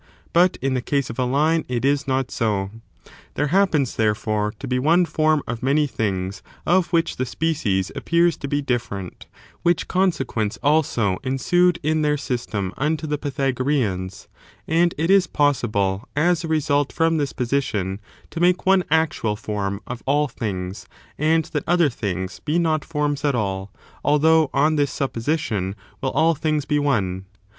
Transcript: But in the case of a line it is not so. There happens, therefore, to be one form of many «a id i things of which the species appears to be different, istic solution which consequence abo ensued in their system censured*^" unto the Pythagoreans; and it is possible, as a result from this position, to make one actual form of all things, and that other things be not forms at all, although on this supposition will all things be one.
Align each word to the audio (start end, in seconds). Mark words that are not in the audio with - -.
But 0.33 0.57
in 0.63 0.73
the 0.73 0.81
case 0.81 1.11
of 1.11 1.19
a 1.19 1.25
line 1.25 1.63
it 1.67 1.85
is 1.85 2.07
not 2.07 2.31
so. 2.31 2.71
There 3.35 3.49
happens, 3.53 3.95
therefore, 3.97 4.51
to 4.57 4.67
be 4.67 4.79
one 4.79 5.05
form 5.05 5.43
of 5.45 5.61
many 5.61 5.81
«a 5.81 5.83
id 5.83 5.91
i 5.91 5.95
things 5.95 6.43
of 6.65 6.87
which 6.91 7.17
the 7.17 7.25
species 7.27 7.91
appears 7.95 8.35
to 8.37 8.47
be 8.47 8.63
different, 8.63 9.11
istic 9.11 9.21
solution 9.21 9.59
which 9.61 9.87
consequence 9.87 10.57
abo 10.63 11.19
ensued 11.23 11.77
in 11.83 12.01
their 12.01 12.17
system 12.17 12.69
censured*^" 12.71 12.83
unto 12.83 13.05
the 13.05 13.19
Pythagoreans; 13.19 14.27
and 14.67 14.95
it 14.97 15.11
is 15.11 15.27
possible, 15.27 16.07
as 16.15 16.43
a 16.43 16.47
result 16.47 16.91
from 16.91 17.17
this 17.17 17.31
position, 17.31 18.01
to 18.31 18.39
make 18.39 18.65
one 18.65 18.83
actual 18.89 19.35
form 19.35 19.81
of 19.85 20.01
all 20.07 20.27
things, 20.27 20.87
and 21.19 21.45
that 21.53 21.63
other 21.67 21.89
things 21.91 22.39
be 22.43 22.57
not 22.57 22.83
forms 22.83 23.23
at 23.23 23.35
all, 23.35 23.71
although 24.03 24.49
on 24.51 24.77
this 24.77 24.89
supposition 24.89 25.75
will 26.01 26.09
all 26.09 26.33
things 26.33 26.65
be 26.65 26.79
one. 26.79 27.25